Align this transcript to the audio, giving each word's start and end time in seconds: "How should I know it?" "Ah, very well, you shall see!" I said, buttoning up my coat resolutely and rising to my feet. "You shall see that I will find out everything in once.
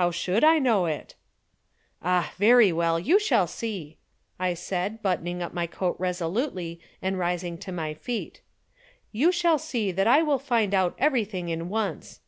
"How 0.00 0.10
should 0.10 0.42
I 0.42 0.58
know 0.58 0.86
it?" 0.86 1.16
"Ah, 2.00 2.32
very 2.38 2.72
well, 2.72 2.98
you 2.98 3.18
shall 3.20 3.46
see!" 3.46 3.98
I 4.38 4.54
said, 4.54 5.02
buttoning 5.02 5.42
up 5.42 5.52
my 5.52 5.66
coat 5.66 5.96
resolutely 5.98 6.80
and 7.02 7.18
rising 7.18 7.58
to 7.58 7.70
my 7.70 7.92
feet. 7.92 8.40
"You 9.12 9.30
shall 9.30 9.58
see 9.58 9.92
that 9.92 10.06
I 10.06 10.22
will 10.22 10.38
find 10.38 10.72
out 10.72 10.94
everything 10.98 11.50
in 11.50 11.68
once. 11.68 12.20